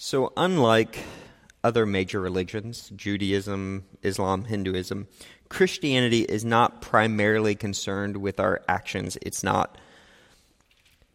[0.00, 0.96] So, unlike
[1.64, 5.08] other major religions, Judaism, Islam, Hinduism,
[5.48, 9.18] Christianity is not primarily concerned with our actions.
[9.22, 9.76] It's not.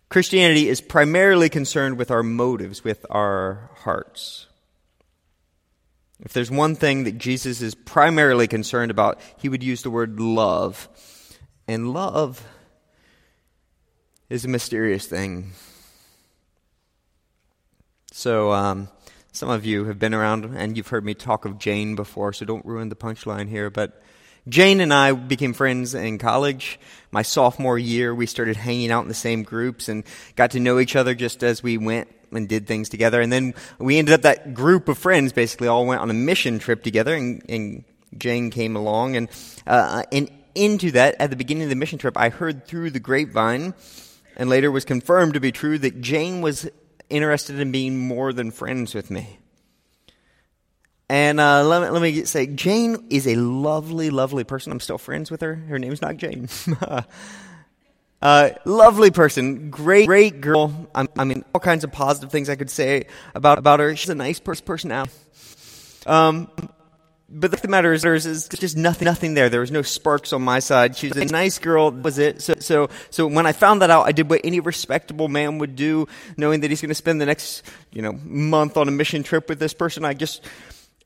[0.09, 4.47] Christianity is primarily concerned with our motives, with our hearts.
[6.19, 10.19] If there's one thing that Jesus is primarily concerned about, he would use the word
[10.19, 10.89] love.
[11.69, 12.45] And love
[14.29, 15.53] is a mysterious thing.
[18.15, 18.89] So, um,
[19.31, 22.45] some of you have been around and you've heard me talk of Jane before, so
[22.45, 23.71] don't ruin the punchline here.
[23.71, 24.03] But
[24.47, 26.79] Jane and I became friends in college.
[27.09, 30.03] My sophomore year, we started hanging out in the same groups and
[30.35, 33.19] got to know each other just as we went and did things together.
[33.19, 36.59] And then we ended up that group of friends basically all went on a mission
[36.59, 37.83] trip together, and, and
[38.15, 39.15] Jane came along.
[39.15, 39.27] And,
[39.65, 42.99] uh, and into that, at the beginning of the mission trip, I heard through the
[42.99, 43.73] grapevine
[44.35, 46.69] and later was confirmed to be true that Jane was
[47.13, 49.39] interested in being more than friends with me.
[51.09, 54.71] And uh, let, me, let me say, Jane is a lovely, lovely person.
[54.71, 55.53] I'm still friends with her.
[55.53, 56.49] Her name's not Jane.
[58.21, 60.89] uh, lovely person, great, great girl.
[60.95, 63.95] I, I, mean, all kinds of positive things I could say about about her.
[63.95, 65.05] She's a nice person now.
[66.07, 66.49] Um,
[67.33, 69.49] but the matter is, there's just nothing, nothing there.
[69.49, 70.95] There was no sparks on my side.
[70.95, 72.41] She was a nice girl, was it?
[72.41, 75.75] So, so, so when I found that out, I did what any respectable man would
[75.75, 79.23] do, knowing that he's going to spend the next, you know, month on a mission
[79.23, 80.05] trip with this person.
[80.05, 80.45] I just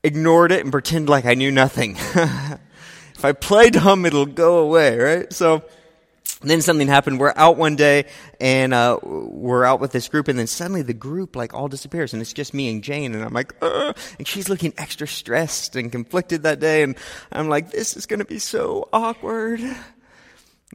[0.03, 1.95] ignored it and pretend like I knew nothing.
[1.95, 5.31] if I play dumb, it'll go away, right?
[5.31, 5.63] So,
[6.41, 7.19] then something happened.
[7.19, 8.05] We're out one day
[8.39, 12.13] and uh, we're out with this group, and then suddenly the group like all disappears,
[12.13, 13.15] and it's just me and Jane.
[13.15, 13.97] And I'm like, Ugh!
[14.19, 16.95] and she's looking extra stressed and conflicted that day, and
[17.31, 19.61] I'm like, this is going to be so awkward.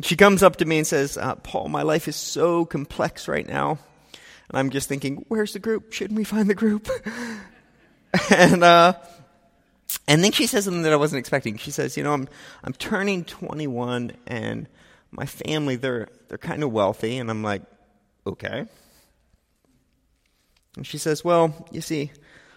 [0.00, 3.46] She comes up to me and says, uh, Paul, my life is so complex right
[3.46, 3.78] now.
[4.48, 5.92] And I'm just thinking, where's the group?
[5.92, 6.88] Shouldn't we find the group?
[8.30, 8.94] and uh,
[10.08, 11.56] and then she says something that I wasn't expecting.
[11.58, 12.28] She says, you know, I'm
[12.64, 14.66] I'm turning 21 and
[15.12, 17.18] my family, they're, they're kind of wealthy.
[17.18, 17.62] And I'm like,
[18.26, 18.66] okay.
[20.76, 22.10] And she says, well, you see,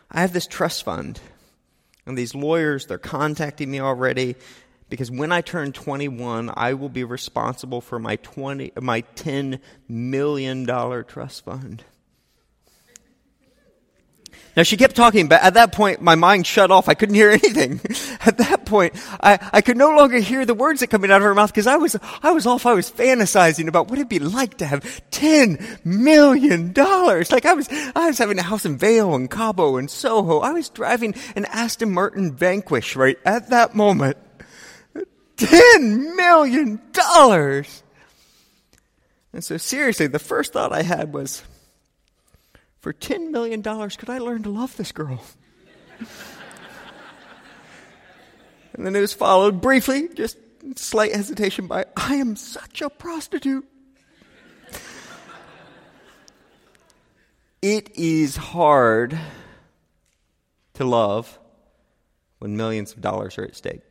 [0.10, 1.20] I have this trust fund.
[2.06, 4.36] And these lawyers, they're contacting me already
[4.90, 10.66] because when I turn 21, I will be responsible for my 20, my $10 million
[10.66, 11.84] trust fund.
[14.56, 16.88] Now she kept talking, but at that point my mind shut off.
[16.88, 17.82] I couldn't hear anything.
[18.26, 21.24] at that point, I, I could no longer hear the words that coming out of
[21.24, 22.66] her mouth because I was, I was off.
[22.66, 27.32] I was fantasizing about what it'd be like to have ten million dollars.
[27.32, 30.40] Like I was, I was having a house in Vail and Cabo and Soho.
[30.40, 34.18] I was driving an Aston Martin Vanquish right at that moment.
[35.38, 37.84] Ten million dollars.
[39.34, 41.44] And so seriously, the first thought I had was,
[42.86, 45.20] for $10 million, could I learn to love this girl?
[48.76, 50.38] and then it was followed briefly, just
[50.76, 53.66] slight hesitation by, I am such a prostitute.
[57.64, 59.18] it is hard
[60.76, 61.40] to love
[62.38, 63.82] when millions of dollars are at stake.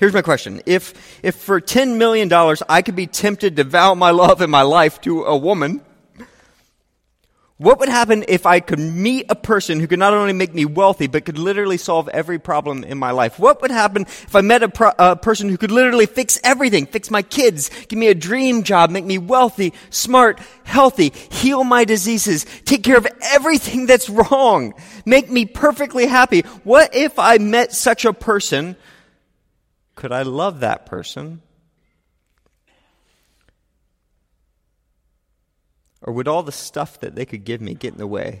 [0.00, 0.62] Here's my question.
[0.66, 2.28] If, if for $10 million
[2.68, 5.84] I could be tempted to vow my love and my life to a woman,
[7.58, 10.64] what would happen if I could meet a person who could not only make me
[10.64, 13.36] wealthy, but could literally solve every problem in my life?
[13.36, 16.86] What would happen if I met a, pro- a, person who could literally fix everything,
[16.86, 21.84] fix my kids, give me a dream job, make me wealthy, smart, healthy, heal my
[21.84, 24.72] diseases, take care of everything that's wrong,
[25.04, 26.42] make me perfectly happy?
[26.62, 28.76] What if I met such a person?
[29.96, 31.42] Could I love that person?
[36.08, 38.40] Or would all the stuff that they could give me get in the way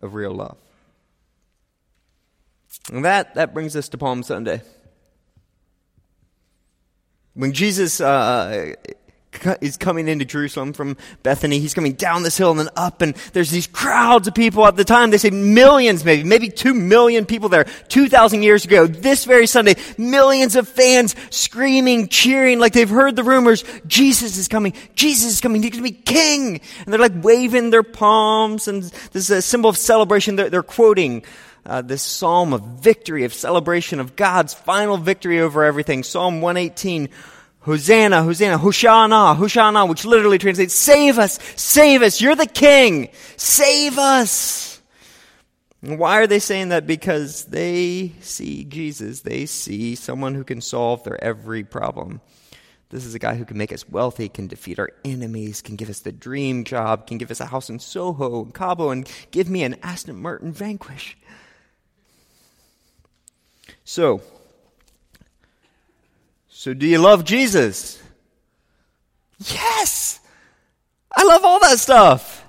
[0.00, 0.56] of real love?
[2.90, 4.62] And that, that brings us to Palm Sunday.
[7.34, 8.72] When Jesus uh,
[9.60, 11.58] is coming into Jerusalem from Bethany.
[11.58, 14.76] He's coming down this hill and then up, and there's these crowds of people at
[14.76, 15.10] the time.
[15.10, 17.64] They say millions, maybe, maybe two million people there.
[17.88, 23.24] 2,000 years ago, this very Sunday, millions of fans screaming, cheering, like they've heard the
[23.24, 23.64] rumors.
[23.86, 24.72] Jesus is coming.
[24.94, 25.62] Jesus is coming.
[25.62, 26.60] He's going to be king.
[26.84, 30.36] And they're like waving their palms, and this is a symbol of celebration.
[30.36, 31.24] They're, they're quoting
[31.64, 36.02] uh, this psalm of victory, of celebration of God's final victory over everything.
[36.02, 37.08] Psalm 118.
[37.66, 43.98] Hosanna, Hosanna, Hoshana, Hoshana, which literally translates, save us, save us, you're the king, save
[43.98, 44.80] us.
[45.82, 46.86] And why are they saying that?
[46.86, 49.22] Because they see Jesus.
[49.22, 52.20] They see someone who can solve their every problem.
[52.90, 55.90] This is a guy who can make us wealthy, can defeat our enemies, can give
[55.90, 59.50] us the dream job, can give us a house in Soho and Cabo, and give
[59.50, 61.18] me an Aston Martin Vanquish.
[63.84, 64.22] So,
[66.56, 68.02] so do you love Jesus?
[69.40, 70.20] Yes!
[71.14, 72.46] I love all that stuff.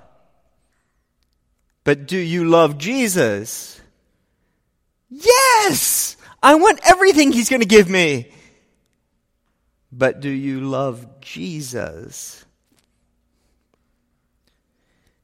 [1.83, 3.81] But do you love Jesus?
[5.09, 6.15] Yes!
[6.41, 8.31] I want everything He's going to give me.
[9.91, 12.45] But do you love Jesus?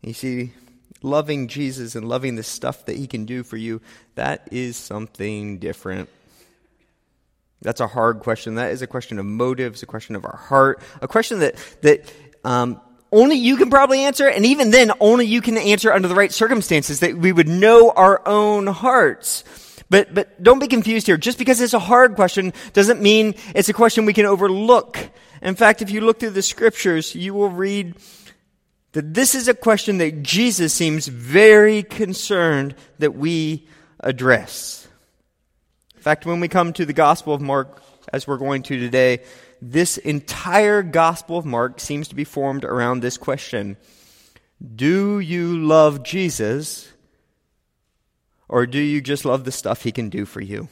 [0.02, 0.52] You see,
[1.02, 3.80] loving Jesus and loving the stuff that He can do for you,
[4.16, 6.10] that is something different.
[7.64, 8.56] That's a hard question.
[8.56, 12.14] That is a question of motives, a question of our heart, a question that, that
[12.44, 12.80] um,
[13.12, 16.32] only you can probably answer, and even then, only you can answer under the right
[16.32, 19.44] circumstances, that we would know our own hearts.
[19.90, 21.18] But, but don't be confused here.
[21.18, 24.98] Just because it's a hard question doesn't mean it's a question we can overlook.
[25.42, 27.96] In fact, if you look through the scriptures, you will read
[28.94, 33.68] that this is a question that Jesus seems very concerned that we
[34.00, 34.83] address.
[36.04, 39.22] In fact, when we come to the Gospel of Mark, as we're going to today,
[39.62, 43.78] this entire Gospel of Mark seems to be formed around this question
[44.76, 46.92] Do you love Jesus,
[48.50, 50.68] or do you just love the stuff he can do for you?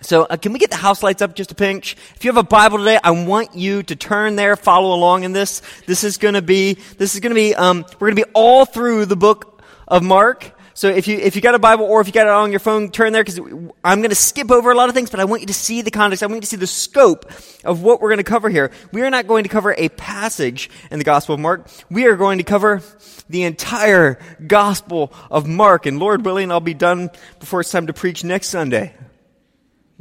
[0.00, 1.94] So, uh, can we get the house lights up just a pinch?
[2.14, 5.34] If you have a Bible today, I want you to turn there, follow along in
[5.34, 5.60] this.
[5.84, 8.32] This is going to be, this is going to be, um, we're going to be
[8.32, 10.58] all through the book of Mark.
[10.74, 12.60] So if you, if you got a Bible or if you got it on your
[12.60, 13.38] phone, turn there because
[13.84, 15.82] I'm going to skip over a lot of things, but I want you to see
[15.82, 16.22] the context.
[16.22, 17.30] I want you to see the scope
[17.64, 18.70] of what we're going to cover here.
[18.90, 21.68] We are not going to cover a passage in the Gospel of Mark.
[21.90, 22.82] We are going to cover
[23.28, 25.86] the entire Gospel of Mark.
[25.86, 28.94] And Lord willing, I'll be done before it's time to preach next Sunday.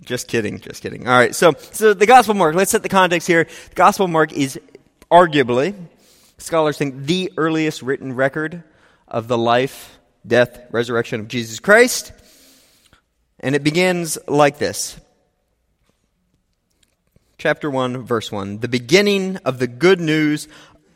[0.03, 1.07] Just kidding, just kidding.
[1.07, 3.43] All right, so, so the Gospel of Mark, let's set the context here.
[3.43, 4.59] The Gospel of Mark is
[5.11, 5.75] arguably,
[6.37, 8.63] scholars think, the earliest written record
[9.07, 12.11] of the life death, resurrection of Jesus Christ.
[13.39, 14.99] And it begins like this.
[17.37, 18.59] Chapter 1, verse 1.
[18.59, 20.47] The beginning of the good news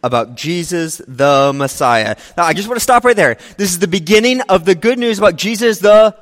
[0.03, 2.15] about Jesus the Messiah.
[2.37, 3.37] Now, I just want to stop right there.
[3.57, 6.15] This is the beginning of the good news about Jesus the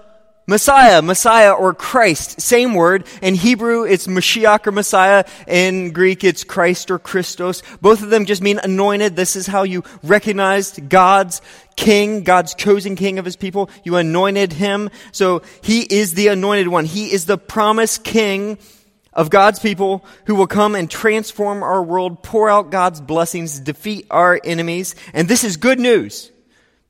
[0.45, 3.05] Messiah, Messiah or Christ, same word.
[3.21, 5.23] In Hebrew, it's Mashiach or Messiah.
[5.47, 7.63] In Greek, it's Christ or Christos.
[7.79, 9.15] Both of them just mean anointed.
[9.15, 11.41] This is how you recognized God's
[11.77, 13.69] king, God's chosen king of his people.
[13.85, 14.89] You anointed him.
[15.13, 16.83] So he is the anointed one.
[16.83, 18.57] He is the promised king
[19.13, 24.07] of God's people who will come and transform our world, pour out God's blessings, defeat
[24.11, 24.95] our enemies.
[25.13, 26.32] And this is good news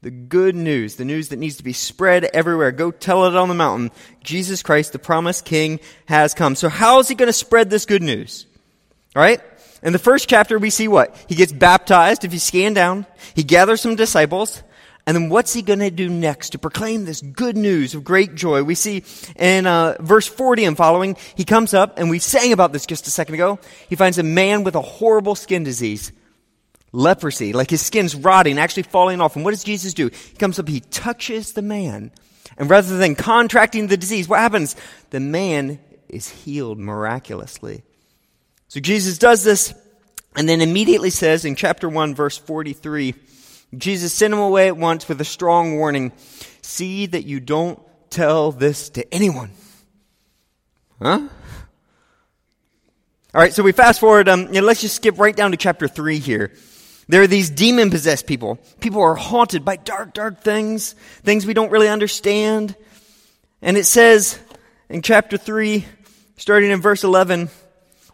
[0.03, 2.73] the good news, the news that needs to be spread everywhere.
[2.73, 3.89] Go tell it on the mountain.
[4.21, 6.55] Jesus Christ, the promised king, has come.
[6.55, 8.45] So how is he going to spread this good news?
[9.15, 9.41] All right?
[9.81, 11.15] In the first chapter, we see what?
[11.29, 12.25] He gets baptized.
[12.25, 14.61] If you scan down, he gathers some disciples.
[15.07, 18.35] And then what's he going to do next to proclaim this good news of great
[18.35, 18.63] joy?
[18.63, 19.05] We see
[19.37, 23.07] in uh, verse 40 and following, he comes up, and we sang about this just
[23.07, 23.57] a second ago.
[23.87, 26.11] He finds a man with a horrible skin disease
[26.93, 29.35] leprosy, like his skin's rotting, actually falling off.
[29.35, 30.09] And what does Jesus do?
[30.09, 32.11] He comes up, he touches the man.
[32.57, 34.77] And rather than contracting the disease, what happens?
[35.09, 37.83] The man is healed miraculously.
[38.69, 39.73] So Jesus does this
[40.35, 43.15] and then immediately says in chapter 1, verse 43,
[43.75, 46.11] Jesus sent him away at once with a strong warning
[46.63, 47.79] See that you don't
[48.09, 49.51] tell this to anyone.
[51.01, 51.27] Huh?
[53.35, 54.29] All right, so we fast forward.
[54.29, 56.53] Um, you know, let's just skip right down to chapter 3 here.
[57.07, 58.59] There are these demon possessed people.
[58.79, 60.93] People are haunted by dark, dark things,
[61.23, 62.75] things we don't really understand.
[63.61, 64.39] And it says
[64.89, 65.85] in chapter 3,
[66.37, 67.49] starting in verse 11,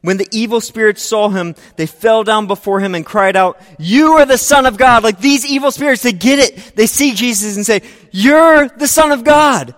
[0.01, 4.13] when the evil spirits saw him, they fell down before him and cried out, You
[4.13, 5.03] are the Son of God.
[5.03, 6.75] Like these evil spirits, they get it.
[6.75, 7.81] They see Jesus and say,
[8.11, 9.75] You're the Son of God.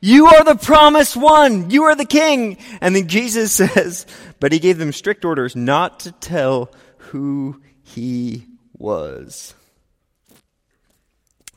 [0.00, 1.70] You are the promised one.
[1.70, 2.56] You are the King.
[2.80, 4.06] And then Jesus says,
[4.40, 7.61] But he gave them strict orders not to tell who
[7.94, 8.46] he
[8.76, 9.54] was.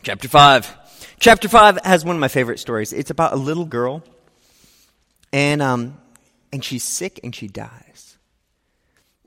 [0.04, 0.78] Chapter 5.
[1.20, 2.94] Chapter 5 has one of my favorite stories.
[2.94, 4.04] It's about a little girl,
[5.34, 5.98] and, um,
[6.52, 8.05] and she's sick and she dies.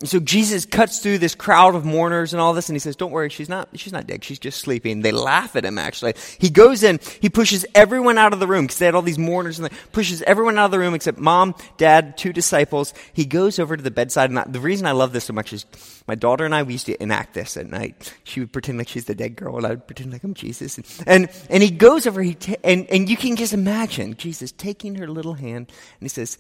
[0.01, 2.95] And so Jesus cuts through this crowd of mourners and all this, and he says,
[2.95, 3.69] "Don't worry, she's not.
[3.75, 4.23] She's not dead.
[4.23, 5.77] She's just sleeping." They laugh at him.
[5.77, 7.01] Actually, he goes in.
[7.21, 10.23] He pushes everyone out of the room because they had all these mourners, and pushes
[10.23, 12.95] everyone out of the room except mom, dad, two disciples.
[13.13, 15.53] He goes over to the bedside, and I, the reason I love this so much
[15.53, 15.67] is
[16.07, 18.15] my daughter and I we used to enact this at night.
[18.23, 20.79] She would pretend like she's the dead girl, and I would pretend like I'm Jesus.
[20.79, 22.23] And and, and he goes over.
[22.23, 26.39] He and and you can just imagine Jesus taking her little hand, and he says,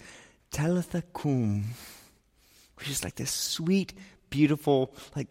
[0.52, 1.64] "Talitha cum."
[2.80, 3.94] She's like this sweet,
[4.30, 5.28] beautiful, like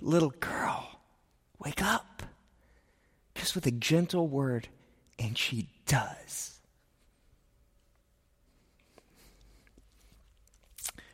[0.00, 1.00] little girl.
[1.58, 2.22] Wake up.
[3.34, 4.68] Just with a gentle word.
[5.18, 6.56] And she does.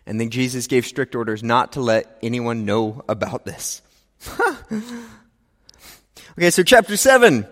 [0.06, 3.82] And then Jesus gave strict orders not to let anyone know about this.
[6.32, 7.46] okay, so chapter 7.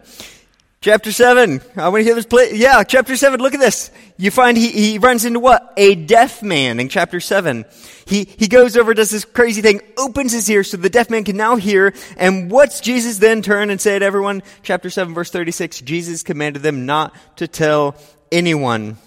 [0.80, 1.60] Chapter 7.
[1.76, 2.54] I want to hear this play.
[2.54, 3.38] Yeah, chapter 7.
[3.40, 3.90] Look at this.
[4.20, 5.72] You find he, he runs into what?
[5.78, 7.64] A deaf man in chapter 7.
[8.04, 11.24] He, he goes over, does this crazy thing, opens his ears so the deaf man
[11.24, 11.94] can now hear.
[12.18, 14.42] And what's Jesus then turn and say to everyone?
[14.62, 15.80] Chapter 7, verse 36.
[15.80, 17.96] Jesus commanded them not to tell
[18.30, 18.98] anyone.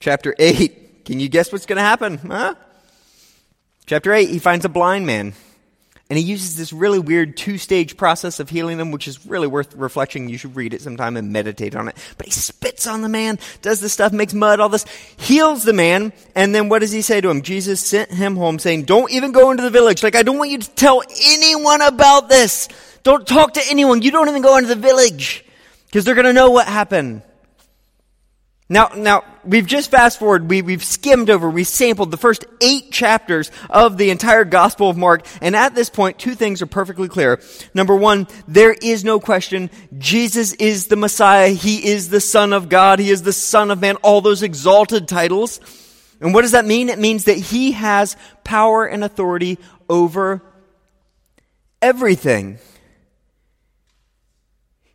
[0.00, 1.04] Chapter 8.
[1.04, 2.16] Can you guess what's going to happen?
[2.16, 2.54] Huh?
[3.84, 4.30] Chapter 8.
[4.30, 5.34] He finds a blind man.
[6.12, 9.46] And he uses this really weird two stage process of healing them, which is really
[9.46, 10.28] worth reflecting.
[10.28, 11.96] You should read it sometime and meditate on it.
[12.18, 14.84] But he spits on the man, does this stuff, makes mud, all this,
[15.16, 16.12] heals the man.
[16.34, 17.40] And then what does he say to him?
[17.40, 20.02] Jesus sent him home saying, don't even go into the village.
[20.02, 22.68] Like, I don't want you to tell anyone about this.
[23.04, 24.02] Don't talk to anyone.
[24.02, 25.46] You don't even go into the village
[25.86, 27.22] because they're going to know what happened.
[28.72, 32.90] Now, now, we've just fast forward, we, we've skimmed over, we sampled the first eight
[32.90, 37.06] chapters of the entire Gospel of Mark, and at this point, two things are perfectly
[37.06, 37.38] clear.
[37.74, 42.70] Number one, there is no question, Jesus is the Messiah, He is the Son of
[42.70, 45.60] God, He is the Son of Man, all those exalted titles.
[46.22, 46.88] And what does that mean?
[46.88, 50.40] It means that He has power and authority over
[51.82, 52.56] everything.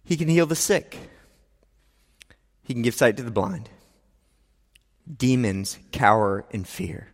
[0.04, 0.98] He can heal the sick.
[2.68, 3.70] He can give sight to the blind.
[5.10, 7.14] Demons cower in fear.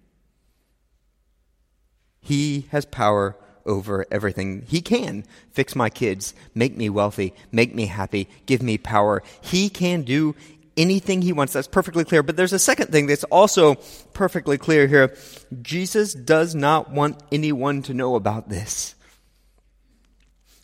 [2.22, 4.64] He has power over everything.
[4.68, 9.22] He can fix my kids, make me wealthy, make me happy, give me power.
[9.42, 10.34] He can do
[10.76, 11.54] anything he wants.
[11.54, 12.24] That's perfectly clear.
[12.24, 13.76] But there's a second thing that's also
[14.14, 15.16] perfectly clear here.
[15.62, 18.96] Jesus does not want anyone to know about this.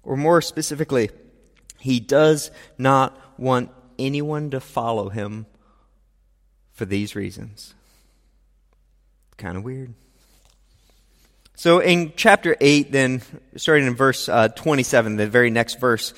[0.01, 1.11] Or more specifically,
[1.77, 3.69] he does not want
[3.99, 5.45] anyone to follow him
[6.71, 7.73] for these reasons.
[9.37, 9.93] Kind of weird.
[11.55, 13.21] So in chapter 8, then,
[13.57, 16.13] starting in verse uh, 27, the very next verse,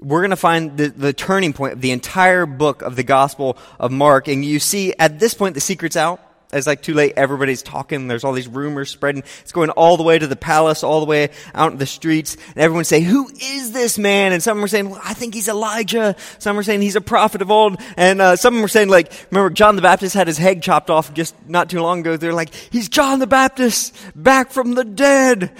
[0.00, 3.56] we're going to find the, the turning point of the entire book of the Gospel
[3.80, 4.28] of Mark.
[4.28, 6.20] And you see, at this point, the secret's out.
[6.52, 7.14] It's like too late.
[7.16, 8.06] Everybody's talking.
[8.06, 9.24] There's all these rumors spreading.
[9.40, 12.36] It's going all the way to the palace, all the way out in the streets.
[12.54, 14.32] And everyone's saying, who is this man?
[14.32, 16.14] And some are saying, well, I think he's Elijah.
[16.38, 17.80] Some are saying he's a prophet of old.
[17.96, 21.12] And uh, some were saying, like, remember John the Baptist had his head chopped off
[21.14, 22.16] just not too long ago.
[22.16, 25.50] They're like, he's John the Baptist back from the dead.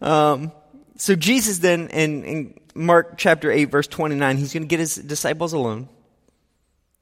[0.00, 0.52] Um,
[0.96, 4.94] so Jesus then, in, in Mark chapter 8, verse 29, he's going to get his
[4.94, 5.88] disciples alone.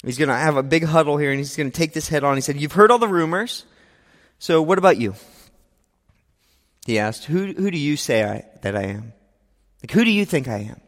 [0.06, 2.22] He's going to have a big huddle here and he's going to take this head
[2.22, 2.36] on.
[2.36, 3.64] He said, You've heard all the rumors.
[4.38, 5.14] So what about you?
[6.86, 9.12] He asked, Who, who do you say I, that I am?
[9.82, 10.80] Like, who do you think I am?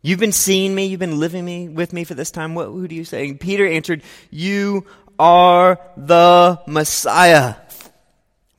[0.00, 0.86] You've been seeing me.
[0.86, 2.54] You've been living me with me for this time.
[2.54, 3.28] What, who do you say?
[3.28, 4.86] And Peter answered, You
[5.18, 7.56] are the Messiah.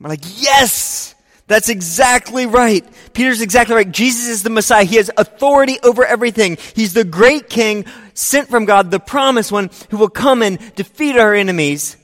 [0.00, 1.14] I'm like, Yes!
[1.46, 2.86] That's exactly right.
[3.12, 3.90] Peter's exactly right.
[3.90, 4.84] Jesus is the Messiah.
[4.84, 6.56] He has authority over everything.
[6.74, 11.16] He's the great king sent from God, the promised one who will come and defeat
[11.16, 11.96] our enemies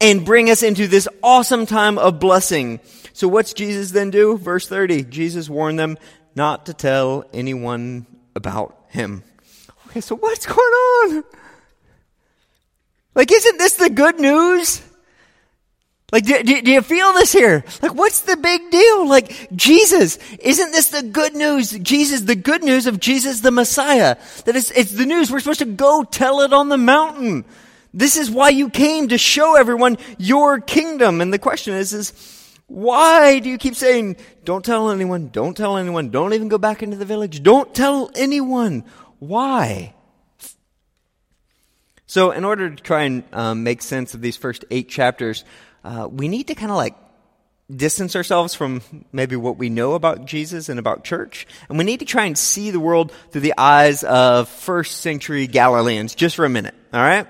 [0.00, 2.80] and bring us into this awesome time of blessing.
[3.12, 4.38] So what's Jesus then do?
[4.38, 5.04] Verse 30.
[5.04, 5.98] Jesus warned them
[6.34, 9.22] not to tell anyone about him.
[9.88, 11.24] Okay, so what's going on?
[13.14, 14.80] Like, isn't this the good news?
[16.12, 17.64] Like, do, do, do, you feel this here?
[17.82, 19.08] Like, what's the big deal?
[19.08, 21.70] Like, Jesus, isn't this the good news?
[21.70, 24.16] Jesus, the good news of Jesus the Messiah.
[24.44, 25.30] That it's, it's the news.
[25.30, 27.44] We're supposed to go tell it on the mountain.
[27.94, 31.20] This is why you came to show everyone your kingdom.
[31.20, 32.12] And the question is, is
[32.66, 36.82] why do you keep saying, don't tell anyone, don't tell anyone, don't even go back
[36.82, 38.84] into the village, don't tell anyone?
[39.18, 39.94] Why?
[42.06, 45.44] So, in order to try and um, make sense of these first eight chapters,
[45.84, 46.94] uh, we need to kind of like
[47.74, 48.82] distance ourselves from
[49.12, 51.46] maybe what we know about Jesus and about church.
[51.68, 55.46] And we need to try and see the world through the eyes of first century
[55.46, 56.74] Galileans just for a minute.
[56.92, 57.26] All right?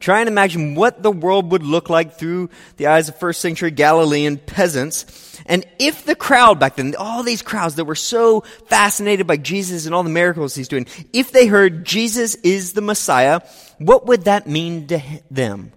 [0.00, 3.70] Try and imagine what the world would look like through the eyes of first century
[3.70, 5.40] Galilean peasants.
[5.46, 9.86] And if the crowd back then, all these crowds that were so fascinated by Jesus
[9.86, 13.40] and all the miracles he's doing, if they heard Jesus is the Messiah,
[13.78, 15.72] what would that mean to them?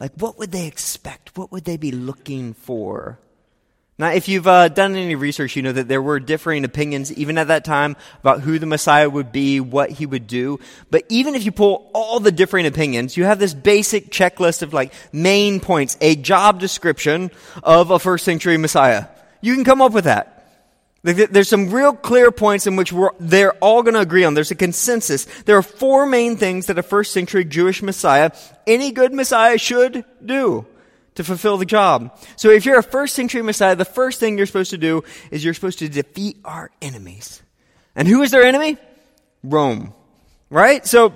[0.00, 1.36] Like, what would they expect?
[1.36, 3.18] What would they be looking for?
[3.98, 7.38] Now, if you've uh, done any research, you know that there were differing opinions even
[7.38, 10.58] at that time about who the Messiah would be, what he would do.
[10.90, 14.72] But even if you pull all the differing opinions, you have this basic checklist of
[14.72, 17.30] like main points, a job description
[17.62, 19.06] of a first century Messiah.
[19.40, 20.41] You can come up with that.
[21.02, 24.34] There's some real clear points in which they're all going to agree on.
[24.34, 25.24] There's a consensus.
[25.42, 28.30] There are four main things that a first century Jewish Messiah,
[28.68, 30.64] any good Messiah should do
[31.16, 32.16] to fulfill the job.
[32.36, 35.44] So if you're a first century Messiah, the first thing you're supposed to do is
[35.44, 37.42] you're supposed to defeat our enemies.
[37.96, 38.78] And who is their enemy?
[39.42, 39.92] Rome.
[40.50, 40.86] Right?
[40.86, 41.14] So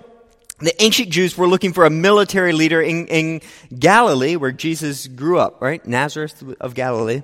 [0.59, 3.40] the ancient Jews were looking for a military leader in, in
[3.78, 5.85] Galilee, where Jesus grew up, right?
[5.87, 7.23] Nazareth of Galilee.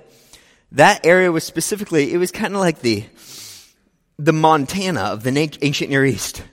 [0.73, 3.03] That area was specifically, it was kind of like the,
[4.17, 6.43] the Montana of the ancient Near East.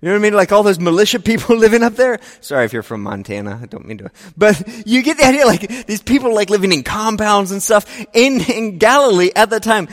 [0.00, 0.34] You know what I mean?
[0.34, 2.20] Like all those militia people living up there.
[2.40, 3.58] Sorry if you're from Montana.
[3.60, 4.10] I don't mean to.
[4.36, 7.84] But you get the idea, like these people like living in compounds and stuff.
[8.14, 9.88] In, in Galilee at that time,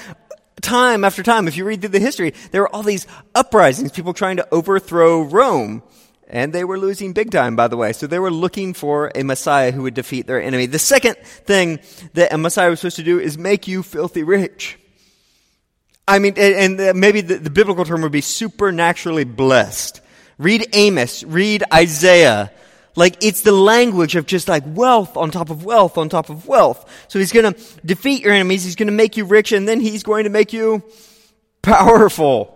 [0.61, 4.13] time after time, if you read through the history, there were all these uprisings, people
[4.13, 5.81] trying to overthrow Rome.
[6.27, 7.93] And they were losing big time, by the way.
[7.93, 10.65] So they were looking for a Messiah who would defeat their enemy.
[10.65, 11.79] The second thing
[12.13, 14.79] that a Messiah was supposed to do is make you filthy rich.
[16.07, 20.01] I mean, and uh, maybe the, the, biblical term would be supernaturally blessed.
[20.37, 22.51] Read Amos, read Isaiah.
[22.95, 26.47] Like, it's the language of just like wealth on top of wealth on top of
[26.47, 27.07] wealth.
[27.07, 30.25] So he's gonna defeat your enemies, he's gonna make you rich, and then he's going
[30.25, 30.83] to make you
[31.61, 32.54] powerful.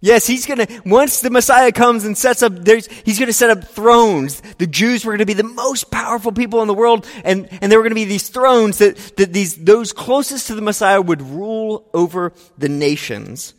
[0.00, 3.64] Yes, he's gonna, once the Messiah comes and sets up, there's, he's gonna set up
[3.64, 4.40] thrones.
[4.58, 7.78] The Jews were gonna be the most powerful people in the world, and, and there
[7.78, 11.88] were gonna be these thrones that, that these, those closest to the Messiah would rule
[11.92, 13.54] over the nations.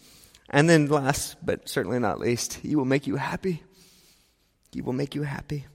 [0.49, 3.61] And then last, but certainly not least, he will make you happy.
[4.71, 5.65] He will make you happy.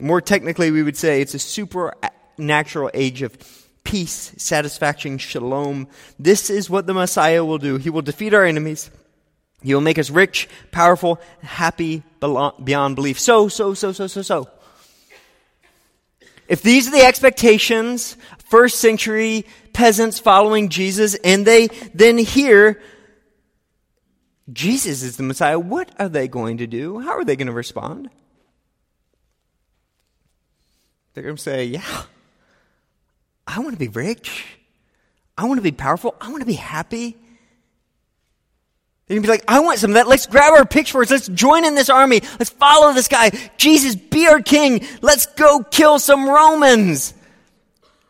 [0.00, 3.38] More technically, we would say it's a supernatural age of
[3.84, 5.86] peace, satisfaction, shalom.
[6.18, 7.76] This is what the Messiah will do.
[7.76, 8.90] He will defeat our enemies.
[9.62, 13.18] He will make us rich, powerful, happy beyond belief.
[13.18, 14.48] So, so, so, so, so, so.
[16.46, 18.16] If these are the expectations,
[18.48, 22.80] first century peasants following Jesus, and they then hear
[24.52, 27.00] Jesus is the Messiah, what are they going to do?
[27.00, 28.08] How are they going to respond?
[31.12, 32.02] They're going to say, Yeah,
[33.46, 34.46] I want to be rich.
[35.36, 36.16] I want to be powerful.
[36.20, 37.16] I want to be happy.
[39.08, 40.06] Going to be like, I want some of that.
[40.06, 41.10] Let's grab our pitchforks.
[41.10, 42.20] Let's join in this army.
[42.38, 43.30] Let's follow this guy.
[43.56, 44.86] Jesus, be our king.
[45.00, 47.14] Let's go kill some Romans.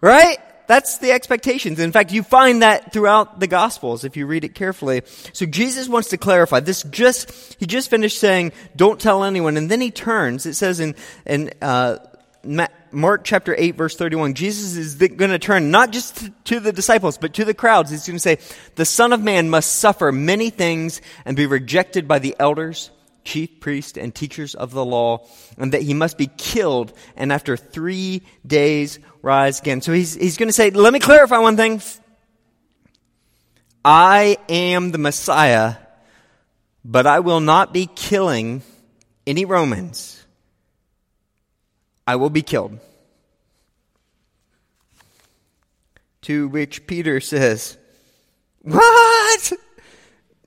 [0.00, 0.38] Right?
[0.66, 1.78] That's the expectations.
[1.78, 5.02] In fact, you find that throughout the Gospels if you read it carefully.
[5.32, 6.82] So Jesus wants to clarify this.
[6.82, 10.44] Just he just finished saying, "Don't tell anyone," and then he turns.
[10.44, 11.98] It says in in uh,
[12.92, 17.18] Mark chapter 8 verse 31, Jesus is going to turn not just to the disciples,
[17.18, 17.90] but to the crowds.
[17.90, 18.38] He's going to say,
[18.74, 22.90] the son of man must suffer many things and be rejected by the elders,
[23.24, 27.56] chief priests, and teachers of the law, and that he must be killed and after
[27.56, 29.80] three days rise again.
[29.80, 31.82] So he's, he's going to say, let me clarify one thing.
[33.84, 35.76] I am the Messiah,
[36.84, 38.62] but I will not be killing
[39.26, 40.17] any Romans.
[42.08, 42.78] I will be killed.
[46.22, 47.76] To which Peter says,
[48.62, 49.52] What?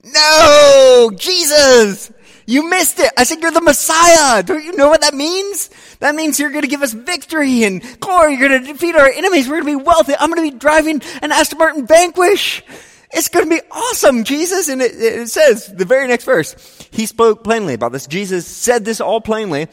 [0.03, 1.11] No!
[1.15, 2.11] Jesus!
[2.47, 3.13] You missed it!
[3.15, 4.41] I said you're the Messiah!
[4.41, 5.69] Don't you know what that means?
[5.99, 8.37] That means you're gonna give us victory and glory.
[8.37, 9.47] You're gonna defeat our enemies.
[9.47, 10.13] We're gonna be wealthy.
[10.19, 12.63] I'm gonna be driving an Aston Martin Vanquish.
[13.13, 14.69] It's going to be awesome, Jesus.
[14.69, 16.55] And it, it, says, the very next verse,
[16.91, 18.07] he spoke plainly about this.
[18.07, 19.67] Jesus said this all plainly.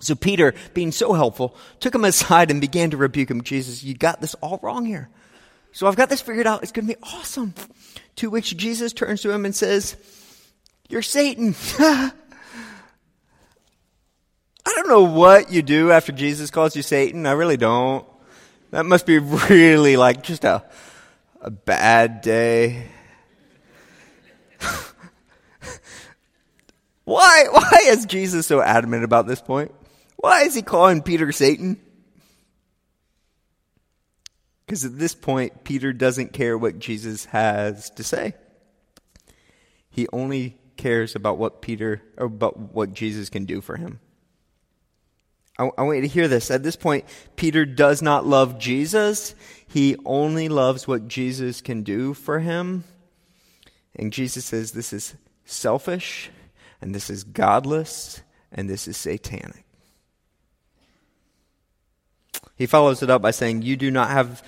[0.00, 3.42] So Peter, being so helpful, took him aside and began to rebuke him.
[3.42, 5.08] Jesus, you got this all wrong here.
[5.72, 6.62] So I've got this figured out.
[6.62, 7.54] It's going to be awesome.
[8.16, 9.96] To which Jesus turns to him and says,
[10.88, 11.54] You're Satan.
[11.78, 12.12] I
[14.64, 17.26] don't know what you do after Jesus calls you Satan.
[17.26, 18.06] I really don't.
[18.70, 20.62] That must be really like just a,
[21.40, 22.86] a bad day.
[27.04, 29.72] why, why is Jesus so adamant about this point?
[30.18, 31.80] Why is he calling Peter Satan?
[34.66, 38.34] Because at this point, Peter doesn't care what Jesus has to say.
[39.90, 44.00] He only cares about what Peter, or about what Jesus can do for him.
[45.56, 46.50] I, I want you to hear this.
[46.50, 47.04] At this point,
[47.36, 49.36] Peter does not love Jesus.
[49.68, 52.82] He only loves what Jesus can do for him.
[53.94, 56.30] And Jesus says this is selfish,
[56.80, 59.64] and this is godless, and this is satanic.
[62.56, 64.42] He follows it up by saying, You do not have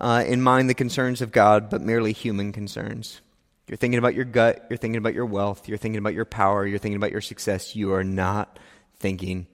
[0.00, 3.20] uh, in mind the concerns of God, but merely human concerns.
[3.66, 6.66] You're thinking about your gut, you're thinking about your wealth, you're thinking about your power,
[6.66, 7.76] you're thinking about your success.
[7.76, 8.58] You are not
[8.98, 9.46] thinking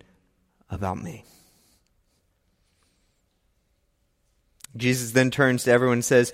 [0.71, 1.25] about me.
[4.77, 6.33] Jesus then turns to everyone and says,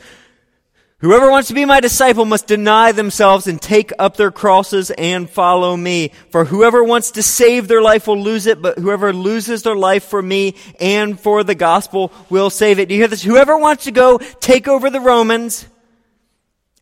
[1.02, 5.28] Whoever wants to be my disciple must deny themselves and take up their crosses and
[5.28, 6.12] follow me.
[6.30, 10.04] For whoever wants to save their life will lose it, but whoever loses their life
[10.04, 12.88] for me and for the gospel will save it.
[12.88, 13.24] Do you hear this?
[13.24, 15.66] Whoever wants to go take over the Romans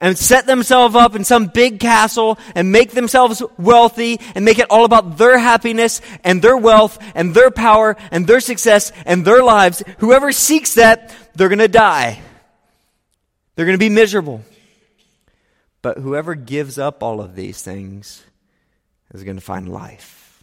[0.02, 4.70] and set themselves up in some big castle and make themselves wealthy and make it
[4.70, 9.42] all about their happiness and their wealth and their power and their success and their
[9.42, 12.20] lives, whoever seeks that, they're to die.
[13.60, 14.42] They're going to be miserable.
[15.82, 18.24] But whoever gives up all of these things
[19.12, 20.42] is going to find life.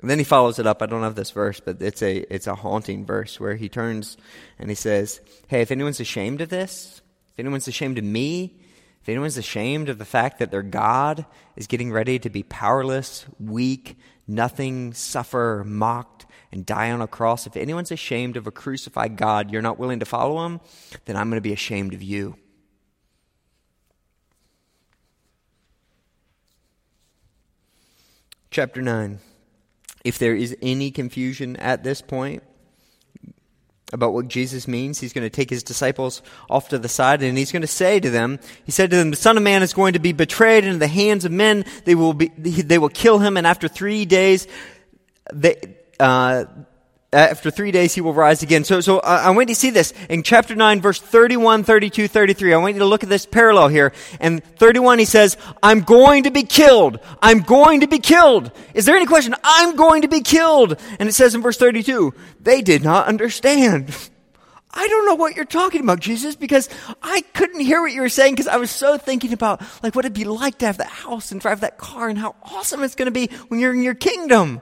[0.00, 0.82] And then he follows it up.
[0.82, 4.16] I don't have this verse, but it's a it's a haunting verse where he turns
[4.58, 7.02] and he says, "Hey, if anyone's ashamed of this,
[7.34, 8.58] if anyone's ashamed of me,
[9.00, 13.26] if anyone's ashamed of the fact that their God is getting ready to be powerless,
[13.38, 19.16] weak, nothing, suffer, mocked, and die on a cross, if anyone's ashamed of a crucified
[19.16, 20.60] God, you're not willing to follow him,
[21.04, 22.36] then I'm going to be ashamed of you.
[28.50, 29.18] Chapter 9.
[30.04, 32.42] If there is any confusion at this point,
[33.92, 35.00] about what Jesus means.
[35.00, 38.00] He's going to take his disciples off to the side and he's going to say
[38.00, 40.64] to them, he said to them, the son of man is going to be betrayed
[40.64, 41.64] into the hands of men.
[41.84, 44.46] They will be, they will kill him and after three days,
[45.32, 46.44] they, uh,
[47.12, 48.64] after three days he will rise again.
[48.64, 52.08] So, so uh, I want you to see this in chapter 9, verse 31, 32,
[52.08, 52.52] 33.
[52.52, 53.92] I want you to look at this parallel here.
[54.20, 57.00] And 31, he says, I'm going to be killed.
[57.22, 58.52] I'm going to be killed.
[58.74, 59.34] Is there any question?
[59.42, 60.78] I'm going to be killed.
[60.98, 63.94] And it says in verse 32, they did not understand.
[64.70, 66.68] I don't know what you're talking about, Jesus, because
[67.02, 70.04] I couldn't hear what you were saying because I was so thinking about like what
[70.04, 72.94] it'd be like to have that house and drive that car and how awesome it's
[72.94, 74.60] going to be when you're in your kingdom.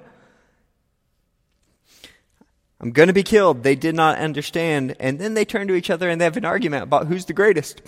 [2.80, 3.62] I'm going to be killed.
[3.62, 4.96] They did not understand.
[5.00, 7.32] And then they turn to each other and they have an argument about who's the
[7.32, 7.80] greatest.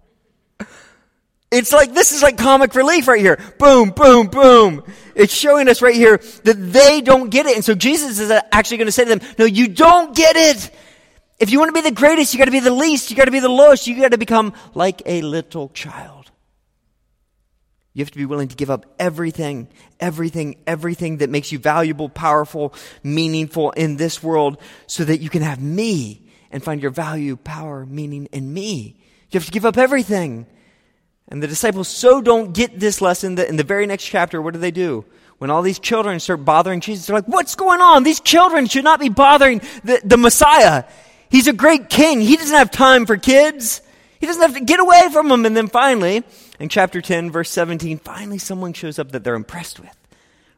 [1.50, 3.38] it's like, this is like comic relief right here.
[3.58, 4.84] Boom, boom, boom.
[5.14, 7.56] It's showing us right here that they don't get it.
[7.56, 10.70] And so Jesus is actually going to say to them, no, you don't get it.
[11.38, 13.10] If you want to be the greatest, you got to be the least.
[13.10, 13.86] You got to be the lowest.
[13.86, 16.17] You got to become like a little child.
[17.98, 19.66] You have to be willing to give up everything,
[19.98, 25.42] everything, everything that makes you valuable, powerful, meaningful in this world so that you can
[25.42, 28.94] have me and find your value, power, meaning in me.
[29.32, 30.46] You have to give up everything.
[31.26, 34.54] And the disciples so don't get this lesson that in the very next chapter, what
[34.54, 35.04] do they do?
[35.38, 38.04] When all these children start bothering Jesus, they're like, what's going on?
[38.04, 40.84] These children should not be bothering the, the Messiah.
[41.30, 42.20] He's a great king.
[42.20, 43.82] He doesn't have time for kids.
[44.20, 45.44] He doesn't have to get away from them.
[45.46, 46.22] And then finally,
[46.58, 49.94] in chapter 10, verse 17, finally someone shows up that they're impressed with.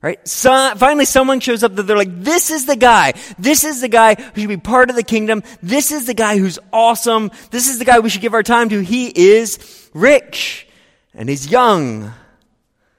[0.03, 0.27] Right?
[0.27, 3.13] So, finally someone shows up that they're like, this is the guy.
[3.39, 5.43] This is the guy who should be part of the kingdom.
[5.63, 7.31] This is the guy who's awesome.
[7.51, 8.81] This is the guy we should give our time to.
[8.81, 10.67] He is rich
[11.13, 12.13] and he's young.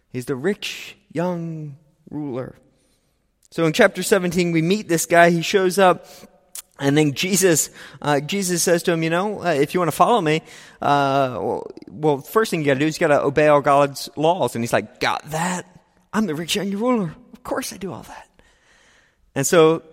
[0.10, 1.78] He's the rich young
[2.12, 2.56] ruler.
[3.50, 5.32] So in chapter 17, we meet this guy.
[5.32, 6.06] He shows up
[6.82, 7.70] and then Jesus,
[8.02, 10.42] uh, Jesus says to him, you know, uh, if you want to follow me,
[10.82, 14.10] uh, well, first thing you got to do is you got to obey all God's
[14.16, 14.56] laws.
[14.56, 15.80] And he's like, got that?
[16.12, 17.16] I'm the rich young ruler.
[17.34, 18.28] Of course I do all that.
[19.36, 19.84] And so,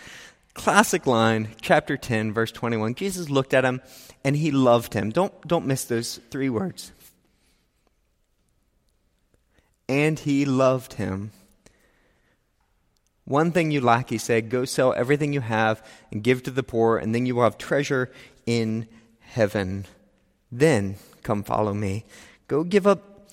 [0.54, 2.94] classic line, chapter 10, verse 21.
[2.94, 3.80] Jesus looked at him
[4.22, 5.08] and he loved him.
[5.10, 6.92] Don't, don't miss those three words.
[9.88, 11.30] And he loved him.
[13.24, 16.62] One thing you lack, he said, go sell everything you have and give to the
[16.62, 18.10] poor, and then you will have treasure
[18.44, 18.86] in
[19.20, 19.86] heaven.
[20.52, 22.04] Then come follow me.
[22.48, 23.30] Go give up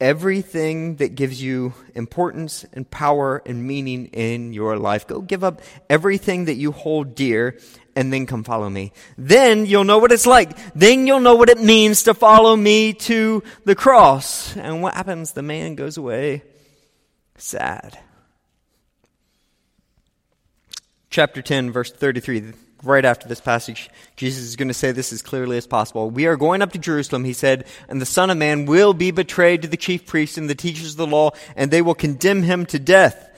[0.00, 5.06] everything that gives you importance and power and meaning in your life.
[5.06, 7.58] Go give up everything that you hold dear
[7.96, 8.92] and then come follow me.
[9.16, 10.56] Then you'll know what it's like.
[10.74, 14.56] Then you'll know what it means to follow me to the cross.
[14.56, 15.32] And what happens?
[15.32, 16.42] The man goes away
[17.36, 17.98] sad
[21.14, 25.22] chapter 10, verse 33, right after this passage, Jesus is going to say this as
[25.22, 26.10] clearly as possible.
[26.10, 29.12] We are going up to Jerusalem, he said, and the Son of Man will be
[29.12, 32.42] betrayed to the chief priests and the teachers of the law, and they will condemn
[32.42, 33.30] him to death.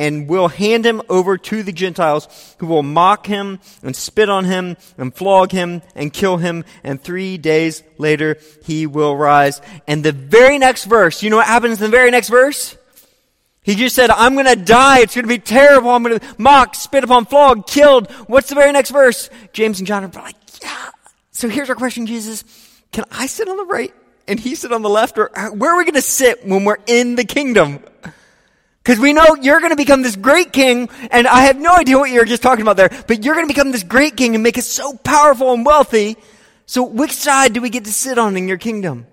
[0.00, 4.44] And will hand him over to the Gentiles who will mock him and spit on
[4.44, 6.64] him and flog him and kill him.
[6.84, 9.60] And three days later, he will rise.
[9.88, 12.77] And the very next verse, you know what happens in the very next verse?
[13.68, 15.00] He just said, I'm going to die.
[15.00, 15.90] It's going to be terrible.
[15.90, 18.10] I'm going to mock, spit upon, flog, killed.
[18.26, 19.28] What's the very next verse?
[19.52, 20.88] James and John are like, yeah.
[21.32, 22.44] So here's our question, Jesus.
[22.92, 23.92] Can I sit on the right
[24.26, 25.18] and he sit on the left?
[25.18, 27.80] Or uh, where are we going to sit when we're in the kingdom?
[28.82, 31.98] Because we know you're going to become this great king, and I have no idea
[31.98, 34.34] what you were just talking about there, but you're going to become this great king
[34.34, 36.16] and make us so powerful and wealthy.
[36.64, 39.06] So which side do we get to sit on in your kingdom?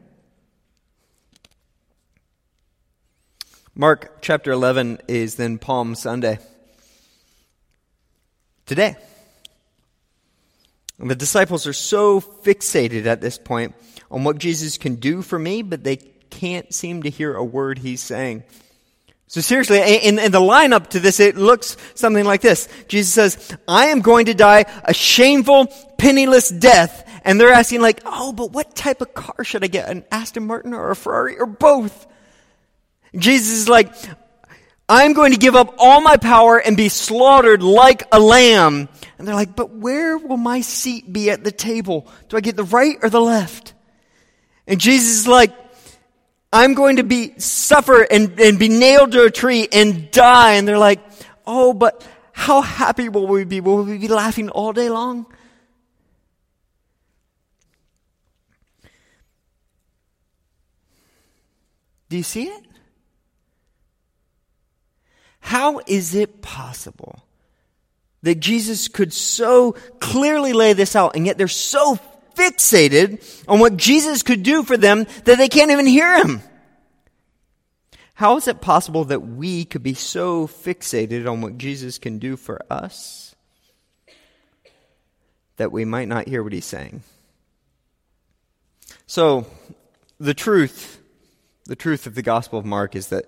[3.77, 6.39] Mark chapter 11 is then Palm Sunday.
[8.65, 8.95] Today.
[10.97, 13.75] And the disciples are so fixated at this point
[14.09, 17.77] on what Jesus can do for me, but they can't seem to hear a word
[17.77, 18.45] he's saying.
[19.27, 22.69] So seriously, in, in the lineup to this, it looks something like this.
[22.87, 27.01] Jesus says, I am going to die a shameful, penniless death.
[27.25, 29.89] And they're asking like, oh, but what type of car should I get?
[29.89, 32.07] An Aston Martin or a Ferrari or both?
[33.17, 33.93] Jesus is like,
[34.87, 38.87] I'm going to give up all my power and be slaughtered like a lamb.
[39.17, 42.07] And they're like, but where will my seat be at the table?
[42.29, 43.73] Do I get the right or the left?
[44.67, 45.53] And Jesus is like,
[46.53, 50.53] I'm going to be suffer and, and be nailed to a tree and die.
[50.53, 51.01] And they're like,
[51.47, 53.61] oh, but how happy will we be?
[53.61, 55.25] Will we be laughing all day long?
[62.09, 62.74] Do you see it?
[65.45, 67.23] How is it possible
[68.23, 71.99] that Jesus could so clearly lay this out and yet they're so
[72.33, 76.41] fixated on what Jesus could do for them that they can't even hear him.
[78.15, 82.35] How is it possible that we could be so fixated on what Jesus can do
[82.35, 83.35] for us
[85.57, 87.03] that we might not hear what he's saying?
[89.05, 89.45] So,
[90.19, 90.99] the truth,
[91.65, 93.25] the truth of the Gospel of Mark is that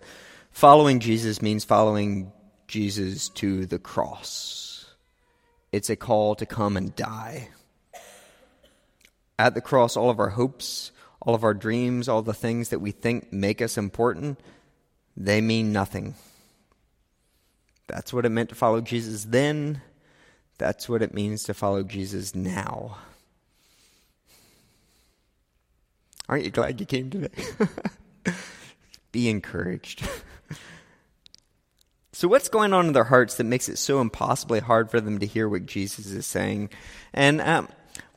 [0.58, 2.32] following Jesus means following
[2.68, 4.88] Jesus to the cross.
[5.72, 7.50] It's a call to come and die
[9.38, 10.92] at the cross, all of our hopes,
[11.22, 14.40] all of our dreams, all the things that we think make us important,
[15.16, 16.16] they mean nothing.
[17.86, 19.84] That's what it meant to follow Jesus then.
[20.58, 22.98] That's what it means to follow Jesus now.
[26.28, 27.30] Aren't you glad you came today?
[29.12, 30.02] Be encouraged.
[32.18, 35.20] so, what's going on in their hearts that makes it so impossibly hard for them
[35.20, 36.72] to hear what Jesus is saying?
[37.14, 37.68] And um,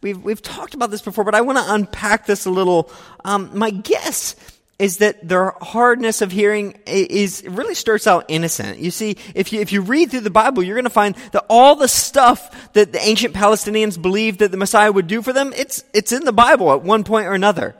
[0.03, 2.91] We've, we've talked about this before, but I want to unpack this a little.
[3.23, 4.35] Um, my guess
[4.79, 8.79] is that their hardness of hearing is really starts out innocent.
[8.79, 11.45] You see, if you, if you read through the Bible, you're going to find that
[11.51, 15.53] all the stuff that the ancient Palestinians believed that the Messiah would do for them,
[15.55, 17.77] it's, it's in the Bible at one point or another.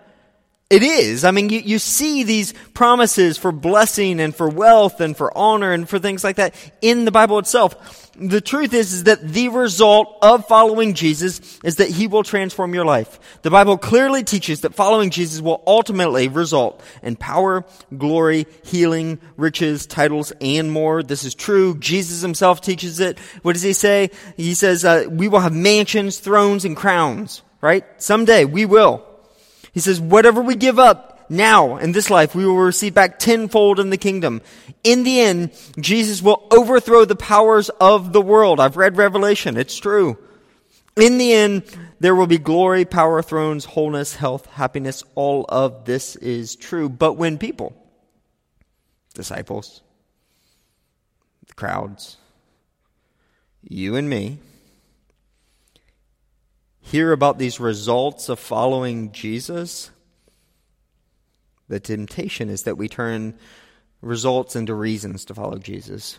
[0.71, 1.25] It is.
[1.25, 5.73] I mean, you, you see these promises for blessing and for wealth and for honor
[5.73, 8.13] and for things like that in the Bible itself.
[8.15, 12.73] The truth is, is that the result of following Jesus is that he will transform
[12.73, 13.19] your life.
[13.43, 17.65] The Bible clearly teaches that following Jesus will ultimately result in power,
[17.99, 21.03] glory, healing, riches, titles, and more.
[21.03, 21.79] This is true.
[21.79, 23.19] Jesus himself teaches it.
[23.43, 24.11] What does he say?
[24.37, 27.85] He says, uh, we will have mansions, thrones, and crowns, right?
[28.01, 29.05] Someday we will.
[29.73, 33.79] He says, whatever we give up now in this life, we will receive back tenfold
[33.79, 34.43] in the kingdom.
[34.83, 38.59] In the end, Jesus will overthrow the powers of the world.
[38.59, 39.57] I've read Revelation.
[39.57, 40.19] It's true.
[40.97, 41.63] In the end,
[42.01, 45.05] there will be glory, power, thrones, wholeness, health, happiness.
[45.15, 46.89] All of this is true.
[46.89, 47.75] But when people,
[49.15, 49.83] disciples,
[51.47, 52.17] the crowds,
[53.63, 54.39] you and me,
[56.91, 59.91] hear about these results of following Jesus,
[61.69, 63.39] the temptation is that we turn
[64.03, 66.19] results into reasons to follow Jesus.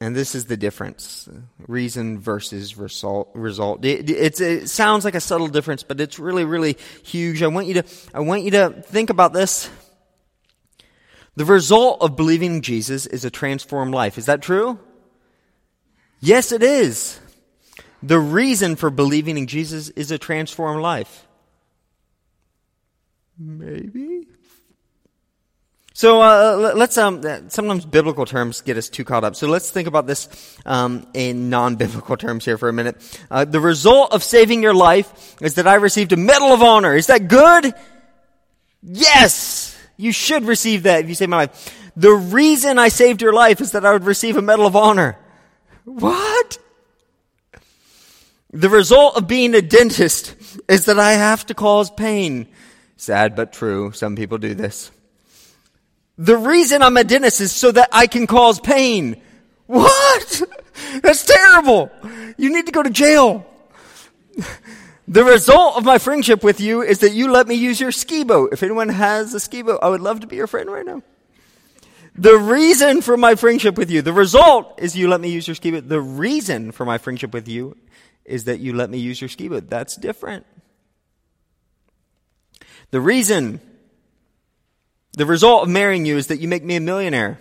[0.00, 1.28] And this is the difference
[1.66, 3.30] reason versus result.
[3.34, 3.84] result.
[3.84, 7.42] It, it, sounds like a subtle difference, but it's really, really huge.
[7.42, 9.70] I want you to, I want you to think about this.
[11.36, 14.16] The result of believing Jesus is a transformed life.
[14.16, 14.78] Is that true?
[16.20, 17.20] Yes, it is.
[18.06, 21.26] The reason for believing in Jesus is a transformed life.
[23.36, 24.28] Maybe.
[25.92, 29.34] So uh, let's um, sometimes biblical terms get us too caught up.
[29.34, 30.28] So let's think about this
[30.64, 32.96] um, in non-biblical terms here for a minute.
[33.28, 36.94] Uh, the result of saving your life is that I received a medal of honor.
[36.94, 37.74] Is that good?
[38.84, 41.90] Yes, you should receive that if you save my life.
[41.96, 45.18] The reason I saved your life is that I would receive a medal of honor.
[45.84, 46.58] What?
[48.56, 50.34] The result of being a dentist
[50.66, 52.48] is that I have to cause pain.
[52.96, 53.92] Sad but true.
[53.92, 54.90] Some people do this.
[56.16, 59.20] The reason I'm a dentist is so that I can cause pain.
[59.66, 60.42] What?
[61.02, 61.90] That's terrible.
[62.38, 63.46] You need to go to jail.
[65.06, 68.24] The result of my friendship with you is that you let me use your ski
[68.24, 68.54] boat.
[68.54, 71.02] If anyone has a ski boat, I would love to be your friend right now.
[72.14, 75.56] The reason for my friendship with you, the result is you let me use your
[75.56, 75.90] ski boat.
[75.90, 77.76] The reason for my friendship with you
[78.26, 79.68] is that you let me use your ski boat.
[79.68, 80.46] That's different.
[82.90, 83.60] The reason,
[85.12, 87.38] the result of marrying you is that you make me a millionaire.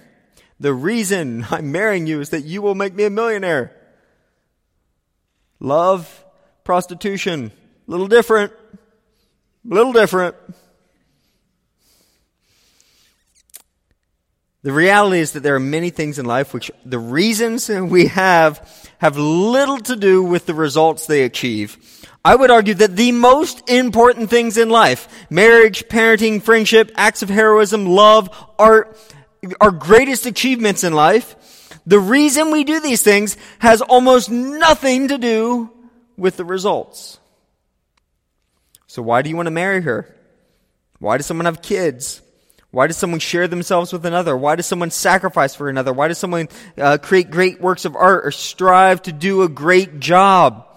[0.60, 3.76] The reason I'm marrying you is that you will make me a millionaire.
[5.60, 6.24] Love
[6.64, 7.52] prostitution.
[7.88, 8.52] A little different.
[8.52, 10.36] A little different.
[14.66, 18.90] The reality is that there are many things in life which the reasons we have
[18.98, 21.78] have little to do with the results they achieve.
[22.26, 27.30] I would argue that the most important things in life, marriage, parenting, friendship, acts of
[27.30, 28.98] heroism, love, art,
[29.62, 35.20] our greatest achievements in life, the reason we do these things has almost nothing to
[35.20, 35.70] do
[36.18, 37.20] with the results.
[38.88, 40.16] So, why do you want to marry her?
[40.98, 42.24] Why does someone have kids?
[42.76, 44.36] Why does someone share themselves with another?
[44.36, 45.94] Why does someone sacrifice for another?
[45.94, 50.02] Why does someone uh, create great works of art or strive to do a great
[50.02, 50.68] job?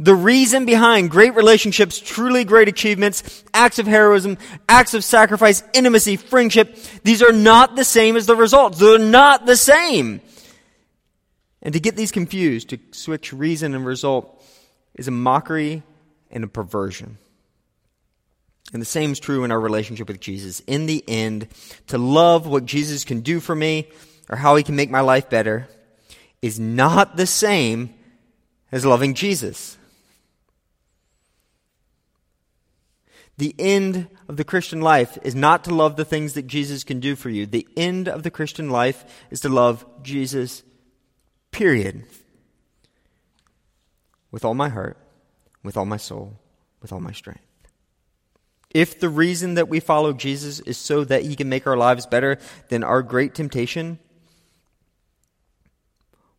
[0.00, 6.16] The reason behind great relationships, truly great achievements, acts of heroism, acts of sacrifice, intimacy,
[6.16, 8.80] friendship, these are not the same as the results.
[8.80, 10.22] They're not the same.
[11.62, 14.44] And to get these confused, to switch reason and result,
[14.96, 15.84] is a mockery
[16.28, 17.18] and a perversion.
[18.72, 20.60] And the same is true in our relationship with Jesus.
[20.66, 21.48] In the end,
[21.88, 23.88] to love what Jesus can do for me
[24.28, 25.68] or how he can make my life better
[26.42, 27.94] is not the same
[28.72, 29.78] as loving Jesus.
[33.38, 37.00] The end of the Christian life is not to love the things that Jesus can
[37.00, 37.46] do for you.
[37.46, 40.62] The end of the Christian life is to love Jesus,
[41.50, 42.04] period
[44.30, 44.96] with all my heart,
[45.62, 46.38] with all my soul,
[46.80, 47.45] with all my strength.
[48.70, 52.06] If the reason that we follow Jesus is so that he can make our lives
[52.06, 53.98] better, then our great temptation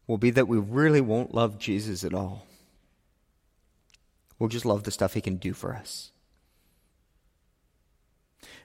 [0.06, 2.46] will be that we really won't love Jesus at all.
[4.40, 6.12] We'll just love the stuff he can do for us.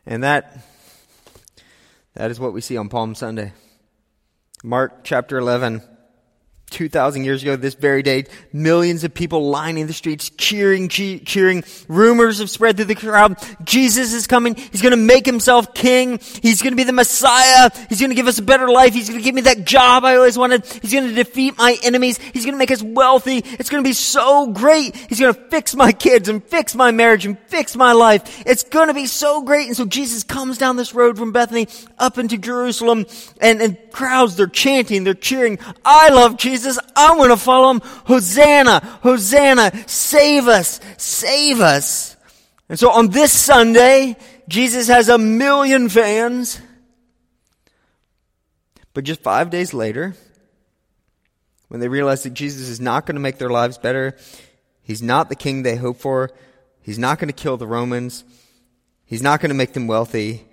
[0.05, 0.59] And that
[2.15, 3.53] that is what we see on Palm Sunday.
[4.63, 5.83] Mark chapter 11
[6.73, 11.63] 2,000 years ago, this very day, millions of people lining the streets, cheering, cheering.
[11.89, 13.37] Rumors have spread through the crowd.
[13.63, 14.55] Jesus is coming.
[14.55, 16.19] He's going to make himself king.
[16.43, 17.71] He's going to be the Messiah.
[17.89, 18.95] He's going to give us a better life.
[18.95, 20.67] He's going to give me that job I always wanted.
[20.67, 22.19] He's going to defeat my enemies.
[22.19, 23.39] He's going to make us wealthy.
[23.39, 24.97] It's going to be so great.
[24.97, 28.43] He's going to fix my kids and fix my marriage and fix my life.
[28.47, 29.69] It's going to be so great.
[29.69, 33.07] And so Jesus comes down this road from Bethany up into Jerusalem
[33.41, 35.59] and, and crowds, they're chanting, they're cheering.
[35.85, 36.62] I love Jesus.
[36.63, 37.81] Jesus, I want to follow him.
[38.07, 42.17] Hosanna, Hosanna, save us, save us.
[42.69, 44.17] And so on this Sunday,
[44.49, 46.61] Jesus has a million fans.
[48.95, 50.15] But just five days later,
[51.67, 54.17] when they realize that Jesus is not going to make their lives better,
[54.83, 56.31] he's not the king they hope for,
[56.83, 58.23] he's not going to kill the Romans,
[59.05, 60.47] he's not going to make them wealthy,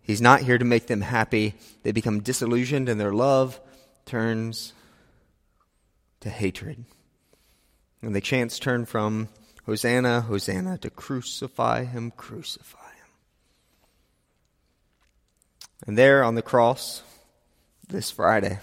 [0.00, 3.60] he's not here to make them happy, they become disillusioned and their love
[4.06, 4.72] turns
[6.20, 6.84] to hatred.
[8.02, 9.28] And the chants turn from
[9.66, 13.06] Hosanna, Hosanna to crucify him, crucify him.
[15.86, 17.02] And there on the cross,
[17.88, 18.58] this Friday,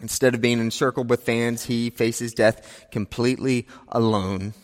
[0.00, 4.54] instead of being encircled with fans, he faces death completely alone.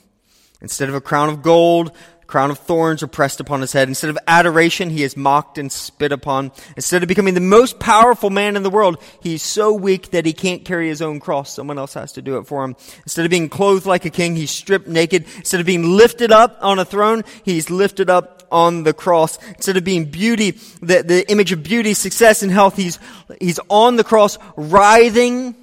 [0.60, 1.92] Instead of a crown of gold,
[2.26, 3.88] crown of thorns are pressed upon his head.
[3.88, 6.52] Instead of adoration, he is mocked and spit upon.
[6.76, 10.32] Instead of becoming the most powerful man in the world, he's so weak that he
[10.32, 11.52] can't carry his own cross.
[11.52, 12.76] Someone else has to do it for him.
[13.02, 15.24] Instead of being clothed like a king, he's stripped naked.
[15.36, 19.38] Instead of being lifted up on a throne, he's lifted up on the cross.
[19.48, 22.98] Instead of being beauty, the, the image of beauty, success, and health, he's,
[23.40, 25.54] he's on the cross, writhing,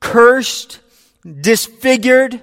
[0.00, 0.80] cursed,
[1.40, 2.42] disfigured,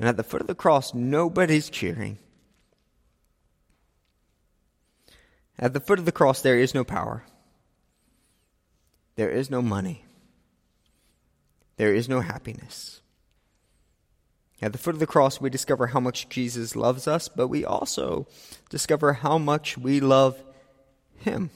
[0.00, 2.16] And at the foot of the cross, nobody's cheering.
[5.58, 7.22] At the foot of the cross, there is no power.
[9.16, 10.06] There is no money.
[11.76, 13.02] There is no happiness.
[14.62, 17.66] At the foot of the cross, we discover how much Jesus loves us, but we
[17.66, 18.26] also
[18.70, 20.42] discover how much we love
[21.18, 21.50] Him.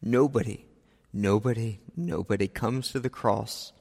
[0.00, 0.64] Nobody,
[1.12, 3.74] nobody, nobody comes to the cross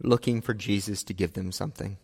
[0.00, 1.98] looking for Jesus to give them something.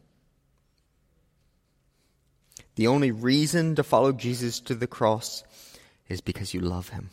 [2.77, 5.45] The only reason to follow Jesus to the cross
[6.09, 7.11] is because you love him.